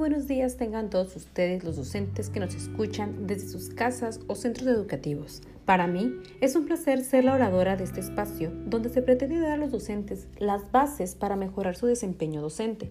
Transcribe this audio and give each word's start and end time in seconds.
buenos 0.00 0.26
días 0.26 0.56
tengan 0.56 0.88
todos 0.88 1.14
ustedes 1.14 1.62
los 1.62 1.76
docentes 1.76 2.30
que 2.30 2.40
nos 2.40 2.54
escuchan 2.54 3.26
desde 3.26 3.48
sus 3.48 3.68
casas 3.68 4.18
o 4.28 4.34
centros 4.34 4.66
educativos. 4.66 5.42
Para 5.66 5.86
mí 5.86 6.14
es 6.40 6.56
un 6.56 6.64
placer 6.64 7.04
ser 7.04 7.24
la 7.24 7.34
oradora 7.34 7.76
de 7.76 7.84
este 7.84 8.00
espacio 8.00 8.50
donde 8.64 8.88
se 8.88 9.02
pretende 9.02 9.38
dar 9.38 9.52
a 9.52 9.56
los 9.58 9.70
docentes 9.70 10.26
las 10.38 10.72
bases 10.72 11.14
para 11.14 11.36
mejorar 11.36 11.76
su 11.76 11.84
desempeño 11.84 12.40
docente. 12.40 12.90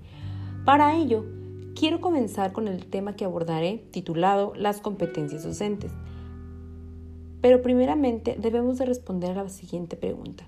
Para 0.65 0.97
ello, 0.97 1.25
quiero 1.75 1.99
comenzar 1.99 2.51
con 2.51 2.67
el 2.67 2.85
tema 2.85 3.15
que 3.15 3.25
abordaré 3.25 3.83
titulado 3.89 4.53
Las 4.55 4.79
competencias 4.79 5.43
docentes. 5.43 5.91
Pero 7.41 7.63
primeramente 7.63 8.37
debemos 8.39 8.77
de 8.77 8.85
responder 8.85 9.31
a 9.35 9.43
la 9.45 9.49
siguiente 9.49 9.97
pregunta. 9.97 10.47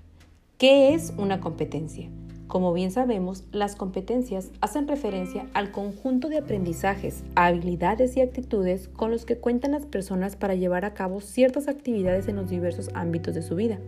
¿Qué 0.58 0.94
es 0.94 1.12
una 1.18 1.40
competencia? 1.40 2.08
Como 2.52 2.74
bien 2.74 2.90
sabemos, 2.90 3.44
las 3.50 3.76
competencias 3.76 4.50
hacen 4.60 4.86
referencia 4.86 5.46
al 5.54 5.70
conjunto 5.70 6.28
de 6.28 6.36
aprendizajes, 6.36 7.24
habilidades 7.34 8.14
y 8.18 8.20
actitudes 8.20 8.88
con 8.88 9.10
los 9.10 9.24
que 9.24 9.38
cuentan 9.38 9.72
las 9.72 9.86
personas 9.86 10.36
para 10.36 10.54
llevar 10.54 10.84
a 10.84 10.92
cabo 10.92 11.22
ciertas 11.22 11.66
actividades 11.66 12.28
en 12.28 12.36
los 12.36 12.50
diversos 12.50 12.90
ámbitos 12.92 13.34
de 13.34 13.40
su 13.40 13.56
vida. 13.56 13.78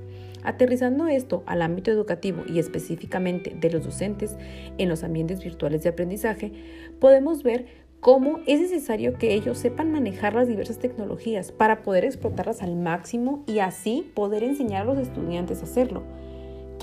Aterrizando 0.45 1.09
esto 1.09 1.43
al 1.45 1.61
ámbito 1.61 1.91
educativo 1.91 2.43
y 2.49 2.59
específicamente 2.59 3.55
de 3.55 3.71
los 3.71 3.85
docentes 3.85 4.35
en 4.79 4.89
los 4.89 5.05
ambientes 5.05 5.45
virtuales 5.45 5.83
de 5.83 5.91
aprendizaje, 5.91 6.51
podemos 7.01 7.43
ver 7.43 7.67
cómo 8.01 8.39
es 8.47 8.63
necesario 8.63 9.19
que 9.19 9.35
ellos 9.35 9.59
sepan 9.59 9.93
manejar 9.93 10.33
las 10.33 10.49
diversas 10.49 10.79
tecnologías 10.79 11.53
para 11.53 11.83
poder 11.83 12.07
explotarlas 12.07 12.63
al 12.63 12.77
máximo 12.77 13.45
y 13.47 13.59
así 13.59 14.11
poder 14.15 14.43
enseñar 14.43 14.81
a 14.81 14.85
los 14.87 14.97
estudiantes 14.97 15.61
a 15.61 15.65
hacerlo 15.65 16.03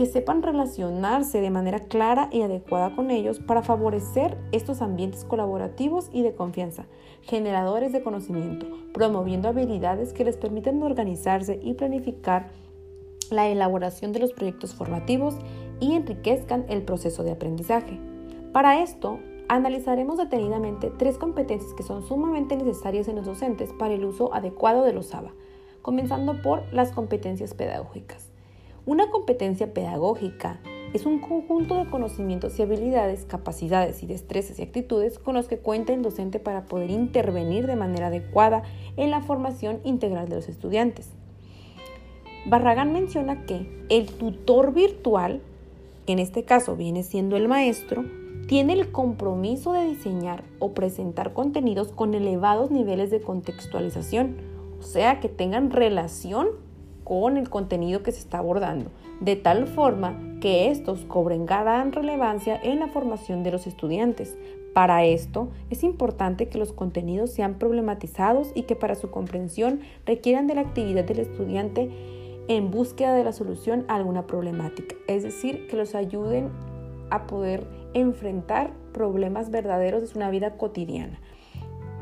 que 0.02 0.08
sepan 0.08 0.42
relacionarse 0.42 1.42
de 1.42 1.52
manera 1.52 1.78
clara 1.78 2.28
y 2.32 2.42
adecuada 2.42 2.96
con 2.96 3.12
ellos 3.12 3.40
para 3.40 3.62
favorecer 3.62 4.36
estos 4.52 4.82
ambientes 4.82 5.24
colaborativos 5.24 6.10
y 6.12 6.24
de 6.24 6.34
confianza, 6.34 6.88
generadores 7.22 7.92
de 7.92 8.02
conocimiento, 8.02 8.66
promoviendo 8.96 9.48
habilidades 9.48 10.12
que 10.12 10.26
les 10.26 10.38
permitan 10.38 10.82
organizarse 10.82 11.60
y 11.62 11.76
planificar 11.76 12.50
la 13.30 13.48
elaboración 13.48 14.12
de 14.12 14.22
los 14.22 14.34
proyectos 14.34 14.74
formativos 14.74 15.36
y 15.80 15.94
enriquezcan 15.94 16.66
el 16.68 16.82
proceso 16.82 17.24
de 17.24 17.34
aprendizaje. 17.34 18.00
Para 18.54 18.82
esto, 18.82 19.20
analizaremos 19.50 20.18
detenidamente 20.18 20.92
tres 20.98 21.20
competencias 21.20 21.76
que 21.76 21.84
son 21.84 22.02
sumamente 22.02 22.58
necesarias 22.58 23.08
en 23.08 23.18
los 23.18 23.28
docentes 23.28 23.72
para 23.78 23.94
el 23.94 24.04
uso 24.04 24.34
adecuado 24.34 24.84
de 24.84 24.94
los 24.94 25.14
ABA, 25.14 25.32
comenzando 25.84 26.42
por 26.42 26.64
las 26.74 26.92
competencias 26.92 27.54
pedagógicas. 27.54 28.31
Una 28.88 29.12
competencia 29.12 29.76
pedagógica 29.76 30.60
es 30.94 31.06
un 31.06 31.20
conjunto 31.20 31.78
de 31.78 31.88
conocimientos 31.88 32.58
y 32.58 32.64
habilidades, 32.64 33.26
capacidades 33.26 34.02
y 34.02 34.08
destrezas 34.08 34.58
y 34.58 34.64
actitudes 34.64 35.20
con 35.20 35.36
los 35.36 35.48
que 35.48 35.60
cuenta 35.60 35.94
el 35.94 36.02
docente 36.02 36.40
para 36.40 36.66
poder 36.66 36.90
intervenir 36.90 37.68
de 37.68 37.76
manera 37.76 38.08
adecuada 38.08 38.64
en 38.98 39.12
la 39.12 39.22
formación 39.22 39.82
integral 39.84 40.30
de 40.30 40.38
los 40.38 40.50
estudiantes. 40.50 41.12
Barragán 42.48 42.92
menciona 42.92 43.46
que 43.46 43.86
el 43.90 44.08
tutor 44.08 44.74
virtual, 44.74 45.42
en 46.08 46.18
este 46.18 46.44
caso 46.44 46.76
viene 46.76 47.04
siendo 47.04 47.38
el 47.38 47.48
maestro, 47.48 48.04
tiene 48.48 48.74
el 48.74 48.92
compromiso 48.92 49.74
de 49.74 49.86
diseñar 49.86 50.44
o 50.58 50.72
presentar 50.72 51.34
contenidos 51.34 51.90
con 51.90 52.16
elevados 52.16 52.72
niveles 52.72 53.12
de 53.12 53.22
contextualización, 53.22 54.38
o 54.80 54.84
sea, 54.84 55.20
que 55.20 55.30
tengan 55.30 55.70
relación 55.70 56.48
con 57.12 57.36
el 57.36 57.50
contenido 57.50 58.04
que 58.04 58.14
se 58.14 58.20
está 58.20 58.38
abordando, 58.38 58.90
de 59.20 59.36
tal 59.36 59.68
forma 59.68 60.18
que 60.40 60.72
estos 60.72 61.04
cobren 61.04 61.46
gran 61.46 61.92
relevancia 61.92 62.58
en 62.64 62.80
la 62.80 62.88
formación 62.88 63.44
de 63.44 63.52
los 63.52 63.68
estudiantes. 63.68 64.38
Para 64.74 65.04
esto 65.04 65.50
es 65.70 65.84
importante 65.84 66.48
que 66.48 66.58
los 66.58 66.72
contenidos 66.72 67.32
sean 67.32 67.56
problematizados 67.56 68.54
y 68.56 68.62
que 68.62 68.78
para 68.78 68.96
su 68.96 69.12
comprensión 69.12 69.82
requieran 70.06 70.48
de 70.48 70.56
la 70.56 70.62
actividad 70.62 71.04
del 71.04 71.20
estudiante 71.20 71.92
en 72.48 72.72
búsqueda 72.72 73.14
de 73.14 73.26
la 73.26 73.34
solución 73.34 73.84
a 73.90 73.96
alguna 73.96 74.26
problemática, 74.26 74.96
es 75.10 75.24
decir, 75.24 75.68
que 75.68 75.76
los 75.76 75.96
ayuden 75.96 76.48
a 77.10 77.28
poder 77.28 77.68
enfrentar 77.94 78.72
problemas 78.94 79.52
verdaderos 79.52 80.14
de 80.14 80.18
una 80.18 80.30
vida 80.30 80.56
cotidiana, 80.56 81.20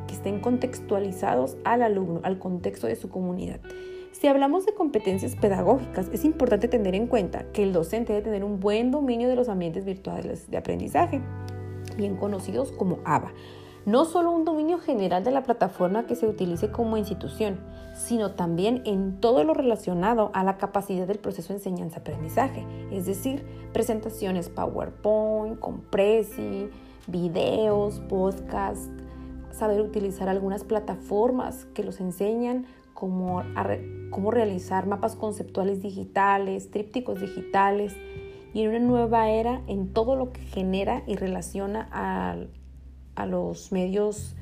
que 0.06 0.14
estén 0.14 0.40
contextualizados 0.40 1.58
al 1.64 1.82
alumno, 1.82 2.20
al 2.22 2.38
contexto 2.38 2.86
de 2.86 2.96
su 2.96 3.10
comunidad. 3.10 3.60
Si 4.12 4.28
hablamos 4.28 4.66
de 4.66 4.74
competencias 4.74 5.36
pedagógicas, 5.36 6.10
es 6.12 6.26
importante 6.26 6.68
tener 6.68 6.96
en 6.96 7.08
cuenta 7.08 7.46
que 7.54 7.64
el 7.64 7.72
docente 7.72 8.14
debe 8.14 8.26
tener 8.26 8.44
un 8.44 8.60
buen 8.60 8.92
dominio 8.92 9.30
de 9.30 9.36
los 9.36 9.50
ambientes 9.50 9.86
virtuales 9.86 10.50
de 10.50 10.58
aprendizaje, 10.58 11.22
bien 11.96 12.18
conocidos 12.18 12.72
como 12.72 13.00
ABA. 13.06 13.32
No 13.86 14.06
solo 14.06 14.32
un 14.32 14.46
dominio 14.46 14.80
general 14.80 15.24
de 15.24 15.32
la 15.32 15.44
plataforma 15.44 16.06
que 16.06 16.16
se 16.16 16.28
utilice 16.28 16.70
como 16.70 16.98
institución, 16.98 17.60
sino 17.96 18.32
también 18.32 18.82
en 18.86 19.22
todo 19.22 19.44
lo 19.44 19.54
relacionado 19.54 20.32
a 20.34 20.44
la 20.44 20.58
capacidad 20.58 21.08
del 21.08 21.20
proceso 21.20 21.50
de 21.50 21.60
enseñanza-aprendizaje, 21.60 22.66
es 22.92 23.06
decir, 23.06 23.46
presentaciones 23.72 24.50
PowerPoint, 24.50 25.60
Compresi, 25.60 26.70
videos, 27.08 28.00
podcast, 28.02 28.92
saber 29.52 29.82
utilizar 29.82 30.30
algunas 30.30 30.64
plataformas 30.64 31.66
que 31.74 31.84
los 31.84 32.00
enseñan 32.00 32.66
cómo, 33.00 33.44
cómo 34.10 34.32
realizar 34.32 34.88
mapas 34.88 35.16
conceptuales 35.16 35.82
digitales, 35.82 36.72
trípticos 36.72 37.22
digitales 37.22 37.96
y 38.54 38.62
en 38.62 38.70
una 38.70 38.80
nueva 38.80 39.30
era 39.30 39.62
en 39.68 39.94
todo 39.94 40.16
lo 40.16 40.32
que 40.32 40.42
genera 40.42 41.04
y 41.08 41.16
relaciona 41.16 41.88
a, 41.92 42.36
a 43.16 43.26
los 43.26 43.72
medios 43.72 44.36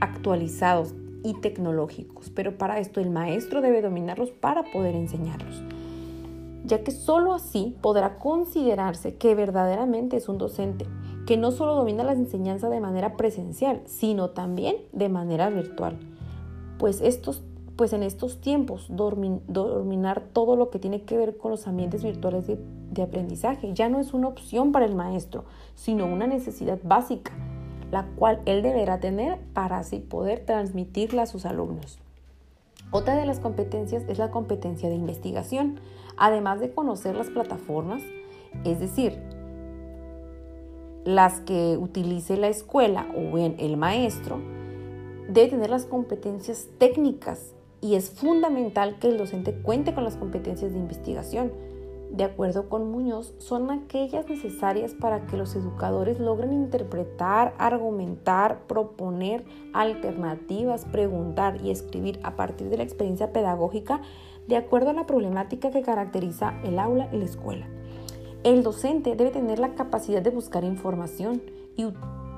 actualizados 0.00 0.94
y 1.22 1.34
tecnológicos. 1.34 2.30
Pero 2.30 2.56
para 2.56 2.78
esto 2.78 3.00
el 3.00 3.10
maestro 3.10 3.60
debe 3.60 3.82
dominarlos 3.82 4.30
para 4.30 4.64
poder 4.72 4.94
enseñarlos 4.94 5.62
ya 6.64 6.84
que 6.84 6.92
sólo 6.92 7.34
así 7.34 7.76
podrá 7.80 8.18
considerarse 8.18 9.16
que 9.16 9.34
verdaderamente 9.34 10.16
es 10.16 10.28
un 10.28 10.38
docente 10.38 10.86
que 11.26 11.36
no 11.36 11.50
solo 11.52 11.74
domina 11.74 12.04
las 12.04 12.16
enseñanzas 12.16 12.70
de 12.70 12.80
manera 12.80 13.16
presencial, 13.16 13.82
sino 13.86 14.30
también 14.30 14.76
de 14.92 15.08
manera 15.08 15.50
virtual, 15.50 15.98
pues 16.78 17.00
estos 17.00 17.42
pues 17.80 17.94
en 17.94 18.02
estos 18.02 18.42
tiempos 18.42 18.88
dominar 18.90 20.20
todo 20.34 20.54
lo 20.54 20.68
que 20.68 20.78
tiene 20.78 21.00
que 21.04 21.16
ver 21.16 21.38
con 21.38 21.50
los 21.50 21.66
ambientes 21.66 22.04
virtuales 22.04 22.46
de, 22.46 22.58
de 22.90 23.02
aprendizaje 23.02 23.72
ya 23.72 23.88
no 23.88 24.00
es 24.00 24.12
una 24.12 24.28
opción 24.28 24.70
para 24.70 24.84
el 24.84 24.94
maestro, 24.94 25.46
sino 25.76 26.04
una 26.04 26.26
necesidad 26.26 26.78
básica, 26.82 27.32
la 27.90 28.04
cual 28.16 28.42
él 28.44 28.60
deberá 28.60 29.00
tener 29.00 29.38
para 29.54 29.78
así 29.78 29.98
poder 29.98 30.44
transmitirla 30.44 31.22
a 31.22 31.26
sus 31.26 31.46
alumnos. 31.46 31.98
Otra 32.90 33.16
de 33.16 33.24
las 33.24 33.40
competencias 33.40 34.04
es 34.08 34.18
la 34.18 34.30
competencia 34.30 34.90
de 34.90 34.96
investigación, 34.96 35.80
además 36.18 36.60
de 36.60 36.74
conocer 36.74 37.16
las 37.16 37.30
plataformas, 37.30 38.02
es 38.62 38.78
decir, 38.78 39.18
las 41.06 41.40
que 41.40 41.78
utilice 41.80 42.36
la 42.36 42.48
escuela 42.48 43.06
o 43.16 43.34
bien 43.34 43.56
el 43.58 43.78
maestro, 43.78 44.38
debe 45.30 45.48
tener 45.48 45.70
las 45.70 45.86
competencias 45.86 46.68
técnicas 46.76 47.54
y 47.80 47.94
es 47.94 48.10
fundamental 48.10 48.98
que 48.98 49.08
el 49.08 49.18
docente 49.18 49.54
cuente 49.54 49.94
con 49.94 50.04
las 50.04 50.16
competencias 50.16 50.72
de 50.72 50.78
investigación. 50.78 51.52
De 52.10 52.24
acuerdo 52.24 52.68
con 52.68 52.90
Muñoz, 52.90 53.34
son 53.38 53.70
aquellas 53.70 54.28
necesarias 54.28 54.94
para 54.94 55.26
que 55.26 55.36
los 55.36 55.54
educadores 55.54 56.18
logren 56.18 56.52
interpretar, 56.52 57.54
argumentar, 57.56 58.66
proponer 58.66 59.44
alternativas, 59.72 60.84
preguntar 60.86 61.60
y 61.62 61.70
escribir 61.70 62.18
a 62.24 62.34
partir 62.34 62.68
de 62.68 62.78
la 62.78 62.82
experiencia 62.82 63.32
pedagógica 63.32 64.00
de 64.48 64.56
acuerdo 64.56 64.90
a 64.90 64.94
la 64.94 65.06
problemática 65.06 65.70
que 65.70 65.82
caracteriza 65.82 66.54
el 66.64 66.80
aula 66.80 67.08
y 67.12 67.18
la 67.18 67.24
escuela. 67.24 67.68
El 68.42 68.64
docente 68.64 69.14
debe 69.14 69.30
tener 69.30 69.58
la 69.58 69.74
capacidad 69.74 70.20
de 70.20 70.30
buscar 70.30 70.64
información 70.64 71.42
y, 71.76 71.86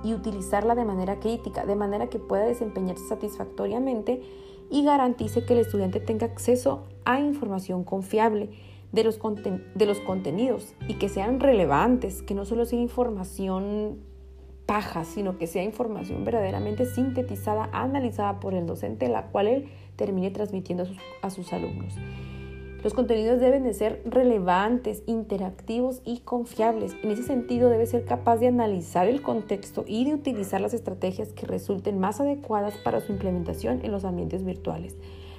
y 0.04 0.14
utilizarla 0.14 0.74
de 0.74 0.84
manera 0.84 1.20
crítica, 1.20 1.64
de 1.64 1.76
manera 1.76 2.08
que 2.08 2.18
pueda 2.18 2.44
desempeñarse 2.44 3.06
satisfactoriamente 3.06 4.22
y 4.70 4.84
garantice 4.84 5.44
que 5.44 5.52
el 5.52 5.60
estudiante 5.60 6.00
tenga 6.00 6.26
acceso 6.26 6.84
a 7.04 7.20
información 7.20 7.84
confiable 7.84 8.50
de 8.92 9.04
los, 9.04 9.18
de 9.74 9.86
los 9.86 10.00
contenidos 10.00 10.74
y 10.88 10.94
que 10.94 11.08
sean 11.08 11.40
relevantes, 11.40 12.22
que 12.22 12.34
no 12.34 12.44
solo 12.44 12.64
sea 12.64 12.80
información 12.80 14.00
paja, 14.66 15.04
sino 15.04 15.38
que 15.38 15.46
sea 15.46 15.62
información 15.62 16.24
verdaderamente 16.24 16.86
sintetizada, 16.86 17.68
analizada 17.72 18.40
por 18.40 18.54
el 18.54 18.66
docente, 18.66 19.08
la 19.08 19.26
cual 19.26 19.48
él 19.48 19.68
termine 19.96 20.30
transmitiendo 20.30 20.84
a 20.84 20.86
sus, 20.86 20.98
a 21.22 21.30
sus 21.30 21.52
alumnos. 21.52 21.94
Los 22.82 22.94
contenidos 22.94 23.38
deben 23.40 23.62
de 23.62 23.74
ser 23.74 24.02
relevantes, 24.04 25.04
interactivos 25.06 26.02
y 26.04 26.18
confiables. 26.20 26.96
En 27.04 27.12
ese 27.12 27.22
sentido, 27.22 27.68
debe 27.68 27.86
ser 27.86 28.04
capaz 28.04 28.38
de 28.38 28.48
analizar 28.48 29.06
el 29.06 29.22
contexto 29.22 29.84
y 29.86 30.04
de 30.04 30.14
utilizar 30.14 30.60
las 30.60 30.74
estrategias 30.74 31.32
que 31.32 31.46
resulten 31.46 32.00
más 32.00 32.20
adecuadas 32.20 32.74
para 32.78 33.00
su 33.00 33.12
implementación 33.12 33.84
en 33.84 33.92
los 33.92 34.04
ambientes 34.04 34.44
virtuales. 34.44 34.96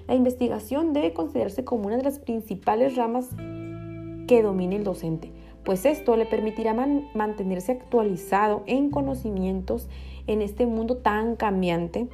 La 0.07 0.15
investigación 0.15 0.93
debe 0.93 1.11
considerarse 1.11 1.65
como 1.65 1.87
una 1.87 1.97
de 1.97 2.03
las 2.03 2.19
principales 2.19 2.95
ramas 2.95 3.29
que 4.27 4.41
domine 4.41 4.77
el 4.77 4.85
docente, 4.85 5.31
pues 5.65 5.85
esto 5.85 6.15
le 6.15 6.25
permitirá 6.25 6.73
mantenerse 7.13 7.73
actualizado 7.73 8.63
en 8.67 8.89
conocimientos 8.89 9.89
en 10.27 10.41
este 10.41 10.65
mundo 10.65 10.97
tan 10.97 11.35
cambiante, 11.35 12.07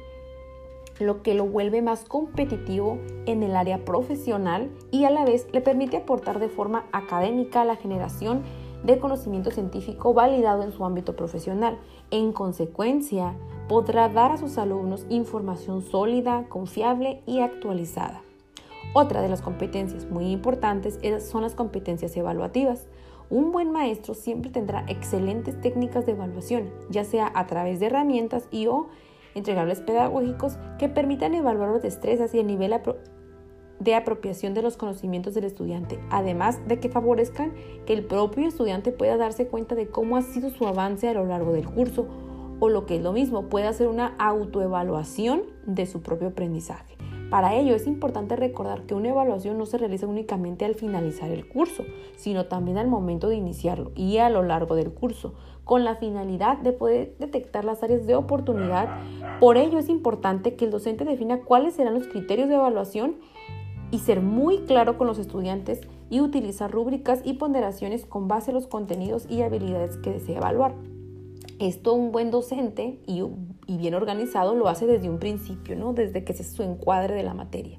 lo 1.00 1.22
que 1.22 1.34
lo 1.34 1.46
vuelve 1.46 1.82
más 1.82 2.04
competitivo 2.04 2.98
en 3.26 3.42
el 3.42 3.56
área 3.56 3.84
profesional 3.84 4.70
y 4.90 5.04
a 5.04 5.10
la 5.10 5.24
vez 5.24 5.48
le 5.52 5.60
permite 5.60 5.98
aportar 5.98 6.38
de 6.38 6.48
forma 6.48 6.86
académica 6.92 7.62
a 7.62 7.64
la 7.64 7.76
generación 7.76 8.42
de 8.84 8.98
conocimiento 8.98 9.50
científico 9.50 10.14
validado 10.14 10.62
en 10.62 10.72
su 10.72 10.84
ámbito 10.84 11.16
profesional. 11.16 11.78
En 12.10 12.32
consecuencia, 12.32 13.34
podrá 13.68 14.08
dar 14.08 14.32
a 14.32 14.36
sus 14.36 14.58
alumnos 14.58 15.06
información 15.08 15.82
sólida, 15.82 16.46
confiable 16.48 17.22
y 17.26 17.40
actualizada. 17.40 18.22
Otra 18.92 19.22
de 19.22 19.28
las 19.28 19.42
competencias 19.42 20.10
muy 20.10 20.32
importantes 20.32 20.98
son 21.24 21.42
las 21.42 21.54
competencias 21.54 22.16
evaluativas. 22.16 22.88
Un 23.28 23.52
buen 23.52 23.70
maestro 23.70 24.14
siempre 24.14 24.50
tendrá 24.50 24.84
excelentes 24.88 25.60
técnicas 25.60 26.04
de 26.04 26.12
evaluación, 26.12 26.70
ya 26.88 27.04
sea 27.04 27.30
a 27.32 27.46
través 27.46 27.78
de 27.78 27.86
herramientas 27.86 28.48
y 28.50 28.66
o 28.66 28.88
entregables 29.34 29.80
pedagógicos 29.80 30.58
que 30.78 30.88
permitan 30.88 31.34
evaluar 31.34 31.70
las 31.70 31.82
destrezas 31.82 32.34
y 32.34 32.38
el 32.38 32.46
nivel 32.46 32.74
de 33.78 33.94
apropiación 33.94 34.54
de 34.54 34.62
los 34.62 34.76
conocimientos 34.76 35.34
del 35.34 35.44
estudiante, 35.44 35.98
además 36.10 36.60
de 36.68 36.80
que 36.80 36.88
favorezcan 36.88 37.54
que 37.86 37.94
el 37.94 38.04
propio 38.04 38.46
estudiante 38.46 38.92
pueda 38.92 39.16
darse 39.16 39.46
cuenta 39.46 39.74
de 39.74 39.88
cómo 39.88 40.16
ha 40.16 40.22
sido 40.22 40.50
su 40.50 40.66
avance 40.66 41.08
a 41.08 41.14
lo 41.14 41.24
largo 41.24 41.52
del 41.52 41.66
curso 41.66 42.06
o 42.60 42.68
lo 42.68 42.84
que 42.84 42.96
es 42.96 43.02
lo 43.02 43.12
mismo, 43.12 43.48
puede 43.48 43.66
hacer 43.66 43.88
una 43.88 44.14
autoevaluación 44.18 45.44
de 45.64 45.86
su 45.86 46.02
propio 46.02 46.28
aprendizaje. 46.28 46.96
Para 47.30 47.54
ello 47.54 47.76
es 47.76 47.86
importante 47.86 48.34
recordar 48.34 48.82
que 48.82 48.94
una 48.94 49.10
evaluación 49.10 49.56
no 49.56 49.64
se 49.64 49.78
realiza 49.78 50.08
únicamente 50.08 50.64
al 50.64 50.74
finalizar 50.74 51.30
el 51.30 51.46
curso, 51.46 51.84
sino 52.16 52.46
también 52.46 52.76
al 52.76 52.88
momento 52.88 53.28
de 53.28 53.36
iniciarlo 53.36 53.92
y 53.94 54.18
a 54.18 54.28
lo 54.28 54.42
largo 54.42 54.74
del 54.74 54.92
curso, 54.92 55.34
con 55.62 55.84
la 55.84 55.94
finalidad 55.94 56.58
de 56.58 56.72
poder 56.72 57.14
detectar 57.20 57.64
las 57.64 57.84
áreas 57.84 58.04
de 58.04 58.16
oportunidad. 58.16 58.88
Por 59.38 59.56
ello 59.56 59.78
es 59.78 59.88
importante 59.88 60.56
que 60.56 60.64
el 60.64 60.72
docente 60.72 61.04
defina 61.04 61.42
cuáles 61.42 61.74
serán 61.74 61.94
los 61.94 62.08
criterios 62.08 62.48
de 62.48 62.56
evaluación 62.56 63.14
y 63.92 64.00
ser 64.00 64.20
muy 64.22 64.62
claro 64.62 64.98
con 64.98 65.06
los 65.06 65.20
estudiantes 65.20 65.80
y 66.10 66.20
utilizar 66.20 66.72
rúbricas 66.72 67.20
y 67.24 67.34
ponderaciones 67.34 68.06
con 68.06 68.26
base 68.26 68.50
a 68.50 68.54
los 68.54 68.66
contenidos 68.66 69.26
y 69.30 69.42
habilidades 69.42 69.96
que 69.98 70.10
desea 70.10 70.38
evaluar. 70.38 70.74
Esto 71.60 71.92
un 71.92 72.10
buen 72.10 72.30
docente 72.30 72.98
y, 73.06 73.22
bien 73.68 73.92
organizado 73.92 74.54
lo 74.54 74.68
hace 74.68 74.86
desde 74.86 75.10
un 75.10 75.18
principio, 75.18 75.76
¿no? 75.76 75.92
desde 75.92 76.24
que 76.24 76.32
es 76.32 76.52
su 76.52 76.62
encuadre 76.62 77.14
de 77.14 77.22
la 77.22 77.34
materia. 77.34 77.78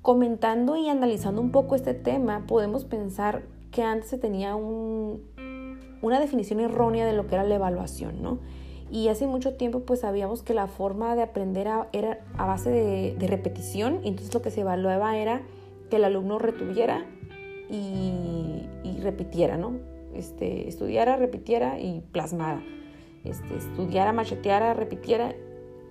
Comentando 0.00 0.76
y 0.76 0.88
analizando 0.88 1.40
un 1.40 1.50
poco 1.50 1.74
este 1.74 1.92
tema, 1.92 2.46
podemos 2.46 2.84
pensar 2.84 3.42
que 3.72 3.82
antes 3.82 4.10
se 4.10 4.16
tenía 4.16 4.54
una 4.54 6.20
definición 6.20 6.60
errónea 6.60 7.04
de 7.04 7.14
lo 7.14 7.26
que 7.26 7.34
era 7.34 7.42
la 7.42 7.56
evaluación, 7.56 8.22
¿no? 8.22 8.38
Y 8.92 9.08
hace 9.08 9.26
mucho 9.26 9.54
tiempo 9.54 9.80
pues 9.80 10.00
sabíamos 10.00 10.44
que 10.44 10.54
la 10.54 10.68
forma 10.68 11.16
de 11.16 11.22
aprender 11.22 11.66
era 11.92 12.20
a 12.38 12.46
base 12.46 12.70
de, 12.70 13.26
repetición, 13.26 14.02
y 14.04 14.08
entonces 14.08 14.32
lo 14.32 14.40
que 14.40 14.52
se 14.52 14.60
evaluaba 14.60 15.18
era 15.18 15.42
que 15.90 15.96
el 15.96 16.04
alumno 16.04 16.38
retuviera 16.38 17.04
y, 17.68 18.68
y 18.84 19.00
repitiera, 19.02 19.56
¿no? 19.56 19.99
Este, 20.14 20.68
estudiara, 20.68 21.16
repitiera 21.16 21.78
y 21.78 22.02
plasmara. 22.12 22.62
Este, 23.24 23.56
estudiara, 23.56 24.12
macheteara, 24.12 24.74
repitiera 24.74 25.34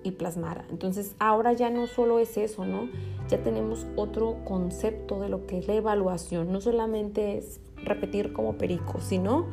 y 0.02 0.12
plasmara. 0.12 0.64
Entonces 0.70 1.14
ahora 1.18 1.52
ya 1.52 1.70
no 1.70 1.86
solo 1.86 2.18
es 2.18 2.36
eso, 2.36 2.64
¿no? 2.64 2.88
Ya 3.28 3.42
tenemos 3.42 3.86
otro 3.96 4.38
concepto 4.44 5.20
de 5.20 5.28
lo 5.28 5.46
que 5.46 5.58
es 5.58 5.68
la 5.68 5.74
evaluación. 5.74 6.52
No 6.52 6.60
solamente 6.60 7.38
es 7.38 7.60
repetir 7.76 8.32
como 8.32 8.58
perico, 8.58 9.00
sino 9.00 9.46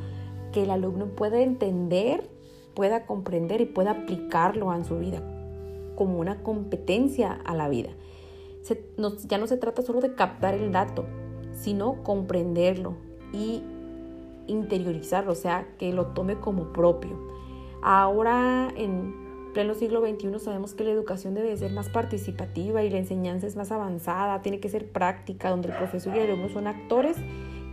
que 0.51 0.63
el 0.63 0.71
alumno 0.71 1.07
pueda 1.07 1.41
entender, 1.41 2.29
pueda 2.73 3.05
comprender 3.05 3.61
y 3.61 3.65
pueda 3.65 3.91
aplicarlo 3.91 4.73
en 4.73 4.85
su 4.85 4.97
vida 4.97 5.21
como 5.97 6.19
una 6.19 6.43
competencia 6.43 7.41
a 7.43 7.55
la 7.55 7.67
vida. 7.67 7.89
ya 9.27 9.37
no 9.37 9.47
se 9.47 9.57
trata 9.57 9.81
solo 9.81 9.99
de 9.99 10.13
captar 10.13 10.53
el 10.53 10.71
dato, 10.71 11.05
sino 11.53 12.03
comprenderlo 12.03 12.95
y 13.33 13.63
interiorizarlo, 14.47 15.31
o 15.31 15.35
sea, 15.35 15.67
que 15.77 15.93
lo 15.93 16.07
tome 16.07 16.39
como 16.39 16.73
propio. 16.73 17.17
Ahora, 17.81 18.69
en 18.75 19.51
pleno 19.53 19.73
siglo 19.73 20.01
XXI, 20.01 20.39
sabemos 20.39 20.73
que 20.73 20.83
la 20.83 20.91
educación 20.91 21.33
debe 21.33 21.55
ser 21.57 21.71
más 21.71 21.89
participativa 21.89 22.83
y 22.83 22.89
la 22.89 22.97
enseñanza 22.97 23.47
es 23.47 23.55
más 23.55 23.71
avanzada, 23.71 24.41
tiene 24.41 24.59
que 24.59 24.69
ser 24.69 24.91
práctica, 24.91 25.49
donde 25.49 25.69
el 25.69 25.75
profesor 25.77 26.15
y 26.15 26.19
el 26.19 26.27
alumno 26.31 26.49
son 26.49 26.67
actores 26.67 27.17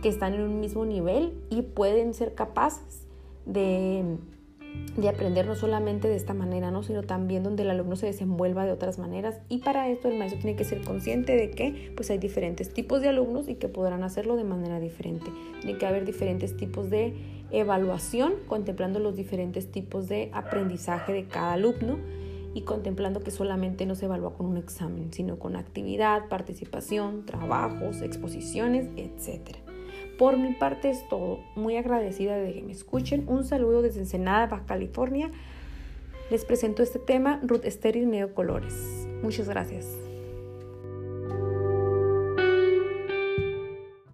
que 0.01 0.09
están 0.09 0.33
en 0.33 0.41
un 0.41 0.59
mismo 0.59 0.85
nivel 0.85 1.33
y 1.49 1.61
pueden 1.63 2.13
ser 2.13 2.33
capaces 2.35 3.07
de 3.45 4.17
de 4.97 5.09
aprender 5.09 5.45
no 5.45 5.55
solamente 5.55 6.07
de 6.07 6.15
esta 6.15 6.33
manera, 6.33 6.71
¿no? 6.71 6.81
sino 6.83 7.03
también 7.03 7.43
donde 7.43 7.63
el 7.63 7.69
alumno 7.69 7.95
se 7.95 8.05
desenvuelva 8.05 8.65
de 8.65 8.71
otras 8.71 8.97
maneras. 8.97 9.41
Y 9.49 9.57
para 9.57 9.89
esto 9.89 10.07
el 10.07 10.17
maestro 10.17 10.39
tiene 10.39 10.55
que 10.55 10.63
ser 10.63 10.81
consciente 10.81 11.35
de 11.35 11.51
que 11.51 11.91
pues, 11.95 12.09
hay 12.09 12.17
diferentes 12.17 12.73
tipos 12.73 13.01
de 13.01 13.09
alumnos 13.09 13.49
y 13.49 13.55
que 13.55 13.67
podrán 13.67 14.03
hacerlo 14.03 14.35
de 14.37 14.45
manera 14.45 14.79
diferente. 14.79 15.25
Tiene 15.61 15.77
que 15.77 15.85
haber 15.85 16.05
diferentes 16.05 16.55
tipos 16.55 16.89
de 16.89 17.13
evaluación, 17.51 18.35
contemplando 18.47 18.99
los 18.99 19.15
diferentes 19.15 19.71
tipos 19.71 20.07
de 20.07 20.29
aprendizaje 20.33 21.11
de 21.13 21.25
cada 21.25 21.53
alumno 21.53 21.97
y 22.53 22.61
contemplando 22.61 23.19
que 23.19 23.31
solamente 23.31 23.85
no 23.85 23.95
se 23.95 24.05
evalúa 24.05 24.33
con 24.33 24.45
un 24.45 24.55
examen, 24.55 25.11
sino 25.11 25.37
con 25.37 25.57
actividad, 25.57 26.29
participación, 26.29 27.25
trabajos, 27.25 28.01
exposiciones, 28.01 28.87
etcétera. 28.95 29.64
Por 30.17 30.37
mi 30.37 30.53
parte 30.53 30.89
es 30.89 31.07
todo. 31.09 31.39
Muy 31.55 31.77
agradecida 31.77 32.37
de 32.37 32.53
que 32.53 32.61
me 32.61 32.71
escuchen. 32.71 33.25
Un 33.27 33.43
saludo 33.43 33.81
desde 33.81 33.99
Ensenada, 33.99 34.47
Baja 34.47 34.65
California. 34.65 35.31
Les 36.29 36.45
presento 36.45 36.83
este 36.83 36.99
tema, 36.99 37.39
Ruth 37.43 37.65
Estéril 37.65 38.33
Colores. 38.33 39.07
Muchas 39.21 39.49
gracias. 39.49 40.04